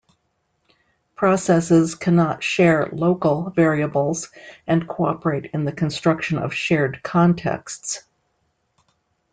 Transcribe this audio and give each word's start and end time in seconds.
Processes 1.15 1.93
cannot 1.93 2.41
share 2.41 2.89
"local" 2.91 3.51
variables 3.51 4.29
and 4.65 4.87
cooperate 4.87 5.51
in 5.53 5.63
the 5.63 5.71
construction 5.71 6.39
of 6.39 6.55
shared 6.55 7.03
"contexts. 7.03 8.01